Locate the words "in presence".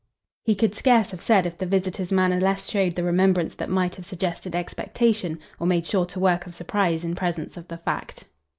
7.03-7.55